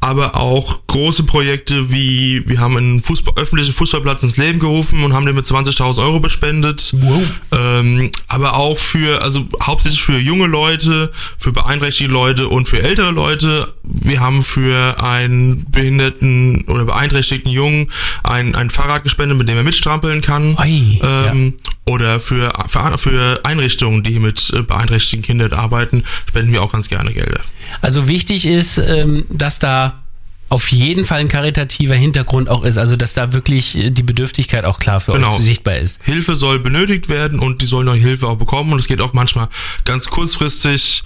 aber 0.00 0.36
auch 0.36 0.80
große 0.86 1.24
Projekte 1.24 1.92
wie, 1.92 2.48
wir 2.48 2.60
haben 2.60 2.76
einen 2.76 3.02
Fußball, 3.02 3.34
öffentlichen 3.36 3.72
Fußballplatz 3.72 4.22
ins 4.22 4.36
Leben 4.36 4.58
gerufen 4.58 5.02
und 5.04 5.12
haben 5.12 5.26
den 5.26 5.34
mit 5.34 5.46
20.000 5.46 6.02
Euro 6.02 6.20
bespendet. 6.20 6.94
Wow. 6.96 7.22
Ähm, 7.52 8.10
aber 8.28 8.54
auch 8.54 8.78
für, 8.78 9.22
also 9.22 9.46
hauptsächlich 9.62 10.02
für 10.02 10.18
junge 10.18 10.46
Leute, 10.46 11.12
für 11.38 11.52
beeinträchtigte 11.52 12.12
Leute 12.12 12.48
und 12.48 12.68
für 12.68 12.82
ältere 12.82 13.10
Leute. 13.10 13.74
Wir 13.82 14.20
haben 14.20 14.42
für 14.42 15.02
einen 15.02 15.70
behinderten 15.70 16.64
oder 16.68 16.84
beeinträchtigten 16.84 17.50
Jungen 17.50 17.90
ein, 18.22 18.54
ein 18.54 18.70
Fahrrad 18.70 19.02
gespendet, 19.02 19.38
mit 19.38 19.48
dem 19.48 19.56
er 19.56 19.64
mitstrampeln 19.64 20.20
kann. 20.20 20.56
Ui, 20.58 21.00
ähm, 21.02 21.54
Oder 21.88 22.20
für, 22.20 22.52
für, 22.96 23.40
Einrichtungen, 23.44 24.02
die 24.02 24.18
mit 24.18 24.52
äh, 24.54 24.62
beeinträchtigten 24.62 25.22
Kindern 25.22 25.52
arbeiten, 25.52 26.04
spenden 26.28 26.52
wir 26.52 26.62
auch 26.62 26.72
ganz 26.72 26.88
gerne 26.88 27.12
Gelder. 27.12 27.40
Also 27.80 28.08
wichtig 28.08 28.46
ist, 28.46 28.78
ähm, 28.78 29.24
dass 29.30 29.58
da 29.58 30.02
auf 30.50 30.72
jeden 30.72 31.04
Fall 31.04 31.20
ein 31.20 31.28
karitativer 31.28 31.94
Hintergrund 31.94 32.48
auch 32.48 32.62
ist, 32.62 32.78
also 32.78 32.96
dass 32.96 33.14
da 33.14 33.32
wirklich 33.32 33.76
äh, 33.76 33.90
die 33.90 34.02
Bedürftigkeit 34.02 34.64
auch 34.64 34.78
klar 34.78 35.00
für 35.00 35.12
Genau. 35.12 35.28
euch 35.30 35.42
sichtbar 35.42 35.76
ist. 35.76 36.02
Hilfe 36.04 36.36
soll 36.36 36.58
benötigt 36.58 37.08
werden 37.08 37.38
und 37.38 37.62
die 37.62 37.66
sollen 37.66 37.88
auch 37.88 37.94
Hilfe 37.94 38.28
auch 38.28 38.36
bekommen 38.36 38.72
und 38.72 38.78
es 38.78 38.86
geht 38.86 39.00
auch 39.00 39.12
manchmal 39.12 39.48
ganz 39.84 40.08
kurzfristig, 40.08 41.02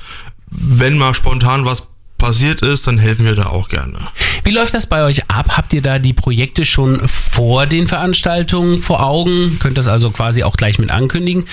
wenn 0.47 0.99
mal 0.99 1.15
spontan 1.15 1.65
was 1.65 1.89
passiert 2.19 2.63
ist, 2.63 2.87
dann 2.87 2.99
helfen 2.99 3.25
wir 3.27 3.35
da 3.35 3.47
auch 3.47 3.69
gerne. 3.69 3.99
Wie 4.45 4.51
läuft 4.51 4.75
das 4.75 4.87
bei 4.87 5.05
euch 5.05 5.31
ab? 5.31 5.57
Habt 5.57 5.73
ihr 5.73 5.83
da 5.83 6.01
die 6.01 6.13
Projekte 6.13 6.65
schon 6.65 7.09
vor 7.09 7.67
den 7.67 7.87
Veranstaltungen 7.87 8.83
vor 8.83 9.05
Augen? 9.07 9.59
Könnt 9.61 9.79
das 9.79 9.87
also 9.87 10.11
quasi 10.11 10.43
auch 10.43 10.57
gleich 10.57 10.81
mit 10.81 10.91
ankündigen? 10.91 11.45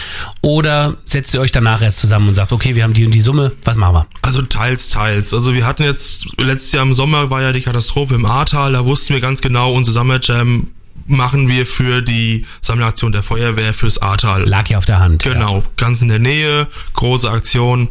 Oder 0.41 0.97
setzt 1.05 1.33
ihr 1.35 1.41
euch 1.41 1.51
danach 1.51 1.83
erst 1.83 1.99
zusammen 1.99 2.29
und 2.29 2.35
sagt, 2.35 2.51
okay, 2.51 2.75
wir 2.75 2.83
haben 2.83 2.95
die 2.95 3.05
und 3.05 3.11
die 3.11 3.21
Summe, 3.21 3.51
was 3.63 3.77
machen 3.77 3.93
wir? 3.93 4.07
Also 4.23 4.41
teils, 4.41 4.89
teils. 4.89 5.35
Also 5.35 5.53
wir 5.53 5.67
hatten 5.67 5.83
jetzt, 5.83 6.27
letztes 6.39 6.71
Jahr 6.71 6.83
im 6.83 6.95
Sommer 6.95 7.29
war 7.29 7.43
ja 7.43 7.51
die 7.51 7.61
Katastrophe 7.61 8.15
im 8.15 8.25
Ahrtal, 8.25 8.73
da 8.73 8.83
wussten 8.85 9.13
wir 9.13 9.21
ganz 9.21 9.41
genau, 9.41 9.71
unser 9.73 9.91
Summer 9.91 10.19
Jam 10.21 10.67
machen 11.09 11.49
wir 11.49 11.65
für 11.65 12.01
die 12.01 12.45
Sammelaktion 12.61 13.11
der 13.11 13.23
Feuerwehr 13.23 13.73
fürs 13.73 14.01
Ahrtal. 14.01 14.47
Lag 14.47 14.69
ja 14.69 14.77
auf 14.77 14.85
der 14.85 14.99
Hand. 14.99 15.23
Genau, 15.23 15.63
ganz 15.77 16.01
in 16.01 16.07
der 16.07 16.19
Nähe, 16.19 16.67
große 16.93 17.29
Aktion, 17.29 17.89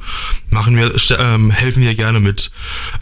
machen 0.50 0.76
wir, 0.76 0.92
ähm, 1.18 1.50
helfen 1.50 1.82
wir 1.82 1.94
gerne 1.94 2.20
mit. 2.20 2.50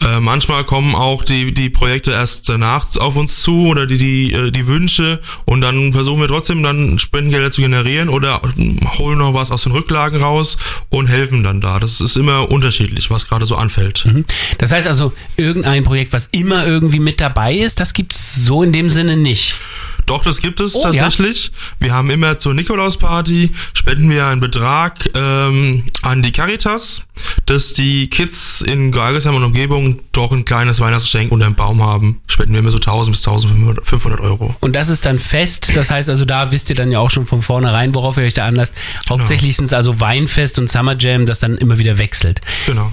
Äh, 0.03 0.19
manchmal 0.19 0.63
kommen 0.63 0.95
auch 0.95 1.23
die, 1.23 1.53
die 1.53 1.69
Projekte 1.69 2.11
erst 2.11 2.49
danach 2.49 2.95
auf 2.97 3.15
uns 3.15 3.41
zu 3.41 3.67
oder 3.67 3.85
die, 3.85 3.97
die, 3.97 4.33
äh, 4.33 4.51
die 4.51 4.67
Wünsche 4.67 5.19
und 5.45 5.61
dann 5.61 5.93
versuchen 5.93 6.19
wir 6.19 6.27
trotzdem 6.27 6.63
dann 6.63 6.99
Spendengelder 6.99 7.51
zu 7.51 7.61
generieren 7.61 8.09
oder 8.09 8.41
ähm, 8.57 8.79
holen 8.97 9.19
noch 9.19 9.33
was 9.33 9.51
aus 9.51 9.63
den 9.63 9.71
Rücklagen 9.71 10.21
raus 10.21 10.57
und 10.89 11.07
helfen 11.07 11.43
dann 11.43 11.61
da. 11.61 11.79
Das 11.79 12.01
ist 12.01 12.15
immer 12.15 12.49
unterschiedlich, 12.49 13.09
was 13.09 13.27
gerade 13.27 13.45
so 13.45 13.55
anfällt. 13.55 14.05
Ja. 14.05 14.13
Das 14.57 14.71
heißt 14.71 14.87
also, 14.87 15.13
irgendein 15.35 15.83
Projekt, 15.83 16.13
was 16.13 16.27
immer 16.31 16.65
irgendwie 16.65 16.99
mit 16.99 17.21
dabei 17.21 17.55
ist, 17.55 17.79
das 17.79 17.93
gibt's 17.93 18.35
so 18.35 18.63
in 18.63 18.73
dem 18.73 18.89
Sinne 18.89 19.17
nicht. 19.17 19.55
Doch, 20.07 20.23
das 20.23 20.41
gibt 20.41 20.59
es 20.61 20.73
Oh, 20.73 20.81
tatsächlich. 20.81 21.51
Wir 21.79 21.93
haben 21.93 22.09
immer 22.09 22.39
zur 22.39 22.53
Nikolausparty 22.53 23.51
spenden 23.73 24.09
wir 24.09 24.25
einen 24.25 24.39
Betrag 24.41 25.09
ähm, 25.15 25.83
an 26.01 26.23
die 26.23 26.31
Caritas, 26.31 27.05
dass 27.45 27.73
die 27.73 28.09
Kids 28.09 28.61
in 28.61 28.91
Georgesheim 28.91 29.35
und 29.35 29.43
Umgebung 29.43 29.99
doch 30.13 30.31
ein 30.31 30.45
kleines 30.45 30.79
Weihnachtsgeschenk 30.79 31.31
unter 31.31 31.45
dem 31.45 31.55
Baum 31.55 31.83
haben. 31.83 32.21
Spenden 32.27 32.53
wir 32.53 32.59
immer 32.59 32.71
so 32.71 32.77
1000 32.77 33.15
bis 33.15 33.27
1500 33.27 34.19
Euro. 34.21 34.55
Und 34.61 34.75
das 34.75 34.89
ist 34.89 35.05
dann 35.05 35.19
fest, 35.19 35.75
das 35.75 35.91
heißt 35.91 36.09
also, 36.09 36.25
da 36.25 36.51
wisst 36.51 36.69
ihr 36.69 36.75
dann 36.75 36.91
ja 36.91 36.99
auch 36.99 37.09
schon 37.09 37.25
von 37.25 37.41
vornherein, 37.41 37.93
worauf 37.93 38.17
ihr 38.17 38.23
euch 38.23 38.33
da 38.33 38.45
anlasst. 38.45 38.75
Hauptsächlich 39.09 39.57
sind 39.57 39.65
es 39.65 39.73
also 39.73 39.99
Weinfest 39.99 40.57
und 40.57 40.69
Summer 40.69 40.95
Jam, 40.97 41.25
das 41.25 41.39
dann 41.39 41.57
immer 41.57 41.77
wieder 41.79 41.97
wechselt. 41.97 42.39
Genau. 42.65 42.91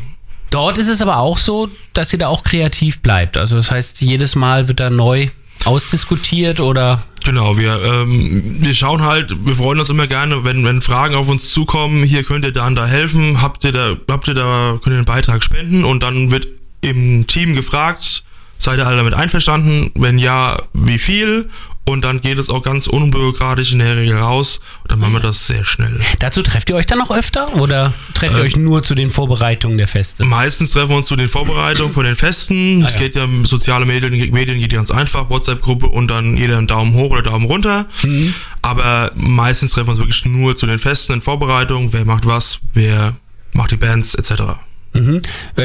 Dort 0.50 0.78
ist 0.78 0.88
es 0.88 1.00
aber 1.00 1.18
auch 1.18 1.38
so, 1.38 1.68
dass 1.94 2.12
ihr 2.12 2.18
da 2.18 2.28
auch 2.28 2.42
kreativ 2.44 3.00
bleibt. 3.00 3.36
Also 3.36 3.56
das 3.56 3.70
heißt, 3.70 4.00
jedes 4.00 4.34
Mal 4.34 4.68
wird 4.68 4.80
da 4.80 4.90
neu 4.90 5.28
ausdiskutiert 5.66 6.60
oder 6.60 7.02
Genau, 7.24 7.56
wir, 7.56 7.82
ähm, 7.82 8.56
wir 8.60 8.74
schauen 8.74 9.00
halt, 9.00 9.34
wir 9.46 9.54
freuen 9.54 9.80
uns 9.80 9.88
immer 9.88 10.06
gerne, 10.06 10.44
wenn, 10.44 10.62
wenn 10.62 10.82
Fragen 10.82 11.14
auf 11.14 11.30
uns 11.30 11.50
zukommen, 11.50 12.04
hier 12.04 12.22
könnt 12.22 12.44
ihr 12.44 12.52
da 12.52 12.66
und 12.66 12.74
da 12.74 12.86
helfen, 12.86 13.40
habt 13.40 13.64
ihr 13.64 13.72
da, 13.72 13.96
habt 14.10 14.28
ihr 14.28 14.34
da, 14.34 14.78
könnt 14.82 14.94
ihr 14.94 14.98
einen 14.98 15.06
Beitrag 15.06 15.42
spenden 15.42 15.84
und 15.84 16.02
dann 16.02 16.30
wird 16.30 16.46
im 16.82 17.26
Team 17.26 17.54
gefragt, 17.54 18.24
seid 18.58 18.78
ihr 18.78 18.86
alle 18.86 18.98
damit 18.98 19.14
einverstanden? 19.14 19.90
Wenn 19.94 20.18
ja, 20.18 20.58
wie 20.74 20.98
viel? 20.98 21.48
Und 21.86 22.02
dann 22.02 22.22
geht 22.22 22.38
es 22.38 22.48
auch 22.48 22.62
ganz 22.62 22.86
unbürokratisch 22.86 23.72
in 23.72 23.80
der 23.80 23.96
Regel 23.96 24.16
raus 24.16 24.60
und 24.82 24.90
dann 24.90 25.00
machen 25.00 25.12
wir 25.12 25.20
das 25.20 25.46
sehr 25.46 25.66
schnell. 25.66 26.00
dazu 26.18 26.42
trefft 26.42 26.70
ihr 26.70 26.76
euch 26.76 26.86
dann 26.86 26.98
noch 26.98 27.10
öfter 27.10 27.54
oder 27.56 27.92
trefft 28.14 28.34
ihr 28.34 28.40
Ähm, 28.40 28.46
euch 28.46 28.56
nur 28.56 28.82
zu 28.82 28.94
den 28.94 29.10
Vorbereitungen 29.10 29.76
der 29.76 29.86
Feste? 29.86 30.24
Meistens 30.24 30.70
treffen 30.70 30.90
wir 30.90 30.96
uns 30.96 31.08
zu 31.08 31.16
den 31.16 31.28
Vorbereitungen 31.28 31.92
von 31.92 32.04
den 32.06 32.16
Festen. 32.16 32.82
Ah, 32.82 32.88
es 32.88 32.94
ja. 32.94 33.00
geht 33.00 33.16
ja, 33.16 33.26
soziale 33.42 33.84
Medien, 33.84 34.12
Medien 34.32 34.58
geht 34.60 34.72
ganz 34.72 34.90
einfach, 34.90 35.28
WhatsApp-Gruppe 35.28 35.86
und 35.86 36.08
dann 36.08 36.38
jeder 36.38 36.56
einen 36.56 36.66
Daumen 36.66 36.94
hoch 36.94 37.10
oder 37.10 37.22
Daumen 37.22 37.44
runter. 37.44 37.86
Mhm. 38.02 38.34
Aber 38.62 39.12
meistens 39.14 39.72
treffen 39.72 39.88
wir 39.88 39.90
uns 39.92 40.00
wirklich 40.00 40.24
nur 40.24 40.56
zu 40.56 40.66
den 40.66 40.78
Festen 40.78 41.12
in 41.12 41.20
Vorbereitung. 41.20 41.92
Wer 41.92 42.06
macht 42.06 42.24
was, 42.26 42.60
wer 42.72 43.14
macht 43.52 43.72
die 43.72 43.76
Bands 43.76 44.14
etc. 44.14 44.54
Mhm. 44.94 45.20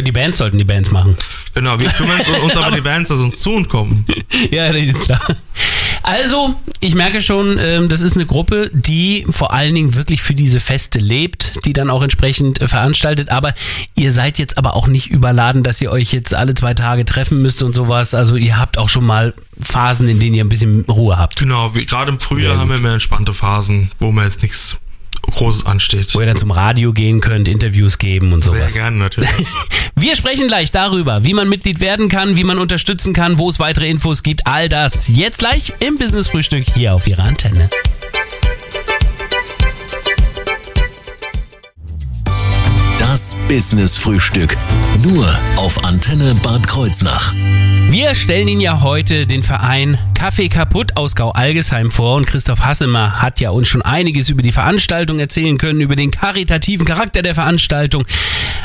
Die 0.06 0.12
Bands 0.12 0.40
sollten 0.40 0.58
die 0.58 0.64
Bands 0.64 0.92
machen. 0.92 1.16
Genau, 1.54 1.80
wir 1.80 1.90
kümmern 1.90 2.20
uns, 2.20 2.30
uns 2.30 2.58
aber 2.58 2.72
die 2.76 2.82
Bands, 2.82 3.10
dass 3.10 3.20
uns 3.20 3.40
zu 3.40 3.52
uns 3.52 3.70
kommen. 3.70 4.06
ja, 4.52 4.72
das 4.74 4.82
ist 4.82 5.02
klar. 5.04 5.22
Also, 6.02 6.56
ich 6.80 6.96
merke 6.96 7.22
schon, 7.22 7.58
ähm, 7.60 7.90
das 7.90 8.02
ist 8.02 8.16
eine 8.16 8.26
Gruppe, 8.26 8.72
die 8.74 9.26
vor 9.30 9.54
allen 9.54 9.76
Dingen 9.76 9.96
wirklich 9.96 10.22
für 10.22 10.34
diese 10.34 10.60
Feste 10.60 11.00
lebt, 11.00 11.66
die 11.66 11.74
dann 11.74 11.90
auch 11.90 12.02
entsprechend 12.02 12.62
äh, 12.62 12.68
veranstaltet. 12.68 13.30
Aber 13.30 13.54
ihr 13.96 14.12
seid 14.12 14.40
jetzt 14.40 14.58
aber 14.58 14.76
auch 14.76 14.88
nicht 14.88 15.12
überladen, 15.12 15.62
dass 15.62 15.82
ihr 15.82 15.92
euch 15.92 16.12
jetzt 16.12 16.34
alle 16.34 16.56
zwei 16.56 16.74
Tage 16.74 17.06
treffen 17.06 17.42
müsst 17.42 17.62
und 17.64 17.76
sowas. 17.76 18.14
Also, 18.14 18.36
ihr 18.36 18.58
habt 18.58 18.78
auch 18.78 18.90
schon 18.90 19.06
mal 19.06 19.34
Phasen, 19.62 20.08
in 20.08 20.20
denen 20.20 20.36
ihr 20.36 20.44
ein 20.44 20.50
bisschen 20.50 20.86
Ruhe 20.86 21.18
habt. 21.18 21.36
Genau, 21.38 21.76
wie, 21.76 21.86
gerade 21.86 22.12
im 22.12 22.20
Frühjahr 22.20 22.58
haben 22.58 22.70
wir 22.70 22.80
mehr 22.80 22.94
entspannte 22.94 23.34
Phasen, 23.34 23.92
wo 24.00 24.12
mir 24.12 24.24
jetzt 24.24 24.42
nichts 24.42 24.80
Großes 25.22 25.66
ansteht. 25.66 26.14
Wo 26.16 26.20
ihr 26.22 26.26
dann 26.28 26.38
zum 26.38 26.52
Radio 26.52 26.94
gehen 26.94 27.22
könnt, 27.22 27.48
Interviews 27.48 27.98
geben 27.98 28.34
und 28.34 28.44
Sehr 28.44 28.54
sowas. 28.54 28.74
gerne 28.74 28.98
natürlich. 28.98 29.30
Wir 29.96 30.16
sprechen 30.16 30.48
gleich 30.48 30.72
darüber, 30.72 31.24
wie 31.26 31.34
man 31.34 31.50
Mitglied 31.50 31.80
werden 31.82 32.08
kann, 32.10 32.36
wie 32.36 32.44
man 32.44 32.58
unterstützen 32.58 33.14
kann, 33.14 33.38
wo 33.38 33.50
es 33.50 33.60
weitere 33.60 33.90
Infos 33.90 34.24
gibt. 34.24 34.48
All 34.48 34.70
das 34.70 35.08
jetzt 35.10 35.40
gleich 35.40 35.74
im 35.80 35.96
Business 35.98 36.30
Frühstück 36.30 36.64
hier 36.74 36.94
auf 36.94 37.06
Ihrer 37.08 37.24
Antenne. 37.24 37.70
Business 43.50 43.98
Frühstück. 43.98 44.56
Nur 45.02 45.28
auf 45.56 45.84
Antenne 45.84 46.36
Bad 46.36 46.68
Kreuznach. 46.68 47.34
Wir 47.90 48.14
stellen 48.14 48.48
Ihnen 48.48 48.62
ja 48.62 48.82
heute 48.82 49.26
den 49.26 49.42
Verein 49.42 49.98
Kaffee 50.14 50.50
kaputt 50.50 50.96
aus 50.96 51.16
Gau-Algesheim 51.16 51.90
vor 51.90 52.16
und 52.18 52.28
Christoph 52.28 52.60
Hassemer 52.60 53.24
hat 53.24 53.40
ja 53.40 53.50
uns 53.50 53.68
schon 53.68 53.82
einiges 53.82 54.30
über 54.30 54.44
die 54.44 54.52
Veranstaltung 54.52 55.20
erzählen 55.20 55.58
können, 55.58 55.82
über 55.82 55.96
den 55.96 56.12
karitativen 56.12 56.86
Charakter 56.86 57.24
der 57.24 57.34
Veranstaltung. 57.34 58.06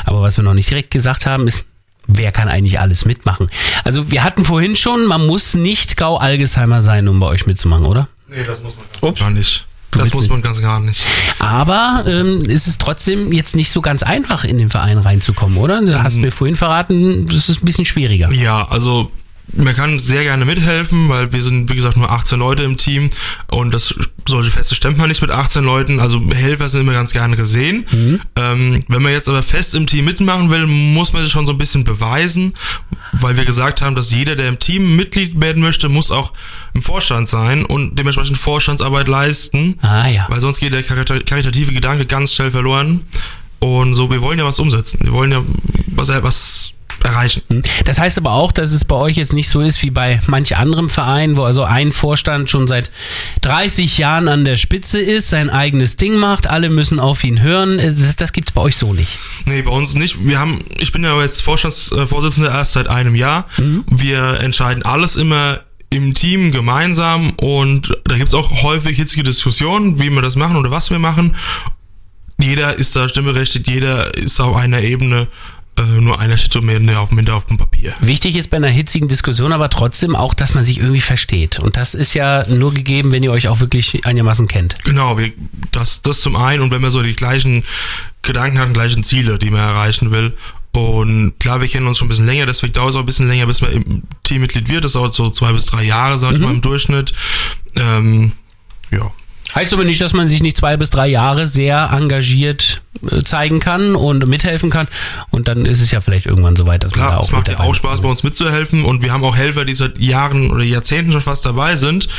Aber 0.05 0.21
was 0.21 0.37
wir 0.37 0.43
noch 0.43 0.53
nicht 0.53 0.69
direkt 0.69 0.91
gesagt 0.91 1.25
haben, 1.25 1.47
ist, 1.47 1.65
wer 2.05 2.31
kann 2.31 2.47
eigentlich 2.47 2.79
alles 2.79 3.05
mitmachen? 3.05 3.49
Also 3.85 4.11
wir 4.11 4.23
hatten 4.23 4.45
vorhin 4.45 4.75
schon, 4.75 5.07
man 5.07 5.25
muss 5.25 5.55
nicht 5.55 5.97
Gau-Algesheimer 5.97 6.83
sein, 6.83 7.07
um 7.07 7.19
bei 7.19 7.25
euch 7.25 7.47
mitzumachen, 7.47 7.87
oder? 7.87 8.07
nee, 8.27 8.43
das 8.43 8.61
muss 8.61 8.73
man 9.01 9.15
gar 9.15 9.31
nicht. 9.31 9.65
Das 9.97 10.13
muss 10.13 10.29
man 10.29 10.41
ganz 10.41 10.61
gar 10.61 10.79
nicht. 10.79 11.05
Aber 11.39 12.05
ähm, 12.07 12.43
es 12.49 12.67
ist 12.67 12.81
trotzdem 12.81 13.31
jetzt 13.31 13.55
nicht 13.55 13.71
so 13.71 13.81
ganz 13.81 14.03
einfach, 14.03 14.43
in 14.43 14.57
den 14.57 14.69
Verein 14.69 14.97
reinzukommen, 14.97 15.57
oder? 15.57 15.81
Du 15.81 16.01
hast 16.01 16.17
mir 16.17 16.31
vorhin 16.31 16.55
verraten, 16.55 17.25
das 17.25 17.49
ist 17.49 17.61
ein 17.61 17.65
bisschen 17.65 17.85
schwieriger. 17.85 18.31
Ja, 18.31 18.67
also 18.67 19.11
man 19.53 19.75
kann 19.75 19.99
sehr 19.99 20.23
gerne 20.23 20.43
mithelfen, 20.43 21.07
weil 21.09 21.31
wir 21.31 21.41
sind, 21.41 21.69
wie 21.69 21.75
gesagt, 21.75 21.97
nur 21.97 22.11
18 22.11 22.39
Leute 22.39 22.63
im 22.63 22.77
Team 22.77 23.09
und 23.47 23.73
das 23.73 23.95
solche 24.27 24.51
Feste 24.51 24.73
stemmt 24.75 24.97
man 24.97 25.07
nicht 25.07 25.21
mit 25.21 25.29
18 25.31 25.63
Leuten. 25.63 25.99
Also 25.99 26.19
Helfer 26.33 26.67
sind 26.67 26.81
immer 26.81 26.93
ganz 26.93 27.13
gerne 27.13 27.35
gesehen. 27.35 27.85
Ähm, 28.35 28.81
wenn 28.87 29.01
man 29.01 29.11
jetzt 29.11 29.29
aber 29.29 29.43
fest 29.43 29.75
im 29.75 29.85
Team 29.87 30.05
mitmachen 30.05 30.49
will, 30.49 30.65
muss 30.65 31.13
man 31.13 31.23
sich 31.23 31.31
schon 31.31 31.45
so 31.47 31.53
ein 31.53 31.57
bisschen 31.57 31.83
beweisen, 31.83 32.53
weil 33.13 33.37
wir 33.37 33.45
gesagt 33.45 33.81
haben, 33.81 33.95
dass 33.95 34.11
jeder, 34.11 34.35
der 34.35 34.49
im 34.49 34.59
Team 34.59 34.95
Mitglied 34.95 35.39
werden 35.39 35.61
möchte, 35.61 35.89
muss 35.89 36.11
auch 36.11 36.33
im 36.73 36.81
Vorstand 36.81 37.29
sein 37.29 37.63
und 37.63 37.97
dementsprechend 37.97 38.37
Vorstandsarbeit 38.37 39.07
leisten, 39.07 39.75
Ah 39.81 40.07
ja. 40.09 40.25
weil 40.27 40.41
sonst 40.41 40.59
geht 40.59 40.73
der 40.73 40.83
karita- 40.83 41.23
karitative 41.23 41.71
Gedanke 41.71 42.05
ganz 42.05 42.33
schnell 42.33 42.51
verloren. 42.51 43.01
Und 43.59 43.93
so, 43.93 44.09
wir 44.11 44.21
wollen 44.21 44.37
ja 44.39 44.45
was 44.45 44.59
umsetzen. 44.59 44.99
Wir 45.03 45.11
wollen 45.13 45.31
ja 45.31 45.43
was, 45.87 46.09
was 46.09 46.71
erreichen. 47.03 47.41
Das 47.85 47.99
heißt 47.99 48.17
aber 48.17 48.31
auch, 48.33 48.51
dass 48.51 48.71
es 48.71 48.85
bei 48.85 48.95
euch 48.95 49.17
jetzt 49.17 49.33
nicht 49.33 49.49
so 49.49 49.61
ist 49.61 49.81
wie 49.83 49.91
bei 49.91 50.21
manch 50.27 50.57
anderem 50.57 50.89
Verein, 50.89 51.37
wo 51.37 51.43
also 51.43 51.63
ein 51.63 51.91
Vorstand 51.91 52.49
schon 52.49 52.67
seit 52.67 52.91
30 53.41 53.97
Jahren 53.97 54.27
an 54.27 54.45
der 54.45 54.55
Spitze 54.55 54.99
ist, 54.99 55.29
sein 55.29 55.49
eigenes 55.49 55.97
Ding 55.97 56.15
macht, 56.17 56.47
alle 56.47 56.69
müssen 56.69 56.99
auf 56.99 57.23
ihn 57.23 57.41
hören. 57.41 57.79
Äh, 57.79 57.93
Das, 57.93 58.15
das 58.15 58.33
gibt's 58.33 58.51
bei 58.51 58.61
euch 58.61 58.77
so 58.77 58.93
nicht. 58.93 59.17
Nee, 59.45 59.61
bei 59.61 59.71
uns 59.71 59.95
nicht. 59.95 60.25
Wir 60.25 60.39
haben, 60.39 60.59
ich 60.77 60.91
bin 60.91 61.03
ja 61.03 61.19
jetzt 61.21 61.41
Vorstandsvorsitzender 61.43 62.51
erst 62.51 62.73
seit 62.73 62.87
einem 62.87 63.15
Jahr. 63.15 63.47
Wir 63.87 64.39
entscheiden 64.39 64.83
alles 64.83 65.17
immer 65.17 65.61
im 65.89 66.13
Team 66.13 66.51
gemeinsam 66.51 67.33
und 67.41 67.95
da 68.05 68.17
gibt's 68.17 68.33
auch 68.33 68.63
häufig 68.63 68.97
hitzige 68.97 69.23
Diskussionen, 69.23 69.99
wie 69.99 70.09
wir 70.09 70.21
das 70.21 70.35
machen 70.35 70.57
oder 70.57 70.71
was 70.71 70.89
wir 70.89 70.99
machen. 70.99 71.35
Jeder 72.37 72.75
ist 72.75 72.95
da 72.95 73.07
stimmberechtigt, 73.07 73.67
jeder 73.67 74.13
ist 74.13 74.41
auf 74.41 74.55
einer 74.57 74.81
Ebene, 74.81 75.29
äh, 75.77 75.81
nur 75.83 76.19
einer 76.19 76.37
steht 76.37 76.53
so 76.53 76.61
mehr 76.61 76.99
auf, 76.99 77.11
minder 77.11 77.35
auf 77.35 77.45
dem 77.47 77.57
Papier. 77.57 77.93
Wichtig 77.99 78.35
ist 78.35 78.49
bei 78.49 78.57
einer 78.57 78.69
hitzigen 78.69 79.07
Diskussion 79.07 79.51
aber 79.51 79.69
trotzdem 79.69 80.15
auch, 80.15 80.33
dass 80.33 80.53
man 80.53 80.63
sich 80.63 80.79
irgendwie 80.79 81.01
versteht. 81.01 81.59
Und 81.59 81.75
das 81.75 81.93
ist 81.93 82.13
ja 82.13 82.47
nur 82.47 82.73
gegeben, 82.73 83.11
wenn 83.11 83.23
ihr 83.23 83.31
euch 83.31 83.47
auch 83.47 83.59
wirklich 83.59 84.05
einigermaßen 84.05 84.47
kennt. 84.47 84.75
Genau, 84.85 85.17
wir, 85.17 85.33
das, 85.71 86.01
das 86.01 86.21
zum 86.21 86.35
einen 86.35 86.61
und 86.61 86.71
wenn 86.71 86.81
man 86.81 86.91
so 86.91 87.01
die 87.01 87.15
gleichen 87.15 87.63
Gedanken 88.21 88.59
hat, 88.59 88.69
die 88.69 88.73
gleichen 88.73 89.03
Ziele, 89.03 89.37
die 89.37 89.49
man 89.49 89.61
erreichen 89.61 90.11
will. 90.11 90.35
Und 90.71 91.39
klar, 91.39 91.61
wir 91.61 91.67
kennen 91.67 91.87
uns 91.87 91.97
schon 91.97 92.07
ein 92.07 92.09
bisschen 92.09 92.25
länger, 92.25 92.45
deswegen 92.45 92.73
dauert 92.73 92.89
es 92.89 92.95
auch 92.95 93.01
ein 93.01 93.05
bisschen 93.05 93.27
länger, 93.27 93.45
bis 93.45 93.61
man 93.61 93.71
im 93.71 94.03
Teammitglied 94.23 94.69
wird. 94.69 94.83
Das 94.83 94.93
dauert 94.93 95.13
so 95.13 95.29
zwei 95.29 95.53
bis 95.53 95.67
drei 95.67 95.83
Jahre, 95.83 96.19
sag 96.19 96.33
ich 96.33 96.39
mal, 96.39 96.51
im 96.51 96.61
Durchschnitt. 96.61 97.13
Ähm, 97.75 98.33
ja. 98.91 99.11
Heißt 99.55 99.73
aber 99.73 99.85
nicht, 99.85 100.01
dass 100.01 100.11
man 100.13 100.27
sich 100.29 100.43
nicht 100.43 100.57
zwei 100.57 100.75
bis 100.77 100.89
drei 100.89 101.07
Jahre 101.07 101.47
sehr 101.47 101.89
engagiert 101.93 102.81
äh, 103.09 103.21
zeigen 103.21 103.59
kann 103.61 103.95
und 103.95 104.27
mithelfen 104.27 104.69
kann. 104.69 104.87
Und 105.31 105.47
dann 105.47 105.65
ist 105.65 105.81
es 105.81 105.91
ja 105.91 106.01
vielleicht 106.01 106.25
irgendwann 106.25 106.55
so 106.57 106.67
weit, 106.67 106.83
dass 106.83 106.91
man 106.91 106.99
da 106.99 107.07
Klar, 107.07 107.19
auch 107.19 107.23
es 107.25 107.31
macht 107.31 107.47
ja 107.47 107.59
auch. 107.59 107.73
Spaß, 107.73 108.01
bei 108.01 108.09
uns 108.09 108.23
mitzuhelfen. 108.23 108.83
Und 108.83 109.01
wir 109.01 109.13
haben 109.13 109.23
auch 109.23 109.35
Helfer, 109.37 109.63
die 109.65 109.73
seit 109.75 109.97
Jahren 109.97 110.51
oder 110.51 110.63
Jahrzehnten 110.63 111.11
schon 111.13 111.21
fast 111.21 111.45
dabei 111.45 111.77
sind. 111.77 112.09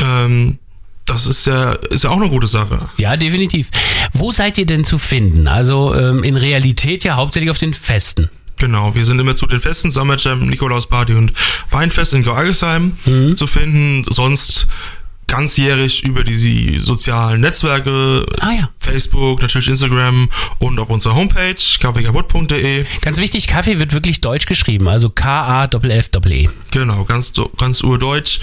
Ähm, 0.00 0.58
das 1.06 1.26
ist 1.26 1.46
ja, 1.46 1.72
ist 1.72 2.04
ja 2.04 2.10
auch 2.10 2.16
eine 2.20 2.28
gute 2.30 2.46
Sache. 2.46 2.88
Ja, 2.96 3.16
definitiv. 3.16 3.68
Wo 4.12 4.30
seid 4.30 4.56
ihr 4.58 4.66
denn 4.66 4.84
zu 4.84 4.98
finden? 4.98 5.48
Also 5.48 5.92
ähm, 5.94 6.22
in 6.22 6.36
Realität 6.36 7.02
ja 7.02 7.16
hauptsächlich 7.16 7.50
auf 7.50 7.58
den 7.58 7.74
Festen. 7.74 8.30
Genau, 8.58 8.94
wir 8.94 9.04
sind 9.04 9.18
immer 9.18 9.34
zu 9.34 9.46
den 9.46 9.58
Festen, 9.58 9.90
Summer 9.90 10.16
Jam, 10.18 10.46
Nikolausparty 10.46 11.14
und 11.14 11.32
Weinfest 11.70 12.12
in 12.14 12.22
Georgesheim 12.22 12.92
Mhm. 13.06 13.36
zu 13.36 13.46
finden. 13.46 14.04
Sonst 14.12 14.68
ganzjährig 15.30 16.02
über 16.02 16.24
die 16.24 16.80
sozialen 16.80 17.40
Netzwerke, 17.40 18.26
Ah 18.40 18.50
ja. 18.52 18.68
Facebook, 18.80 19.40
natürlich 19.40 19.68
Instagram 19.68 20.28
und 20.58 20.78
auf 20.80 20.90
unserer 20.90 21.14
Homepage 21.14 21.54
kaffeekaputt.de. 21.80 22.84
Ganz 23.00 23.18
wichtig, 23.18 23.46
Kaffee 23.46 23.78
wird 23.78 23.92
wirklich 23.92 24.20
deutsch 24.20 24.46
geschrieben, 24.46 24.88
also 24.88 25.08
K-A-F-F-E. 25.08 26.48
Genau, 26.72 27.04
ganz, 27.04 27.32
ganz 27.56 27.82
urdeutsch. 27.82 28.40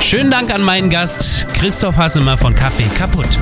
Schönen 0.00 0.30
Dank 0.30 0.52
an 0.52 0.62
meinen 0.62 0.88
Gast 0.88 1.46
Christoph 1.54 1.96
Hassemer 2.12 2.36
von 2.36 2.54
Kaffee 2.54 2.90
kaputt. 2.94 3.38